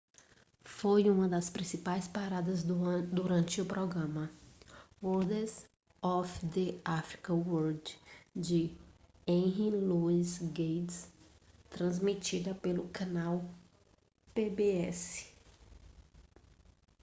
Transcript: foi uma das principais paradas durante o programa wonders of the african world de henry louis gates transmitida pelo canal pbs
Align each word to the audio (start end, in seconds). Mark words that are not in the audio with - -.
foi 0.65 1.11
uma 1.11 1.29
das 1.29 1.51
principais 1.51 2.07
paradas 2.07 2.63
durante 2.63 3.61
o 3.61 3.65
programa 3.67 4.31
wonders 4.99 5.63
of 6.01 6.27
the 6.53 6.79
african 6.83 7.33
world 7.47 7.95
de 8.35 8.75
henry 9.27 9.69
louis 9.77 10.39
gates 10.39 11.07
transmitida 11.69 12.55
pelo 12.55 12.87
canal 12.89 13.45
pbs 14.33 15.31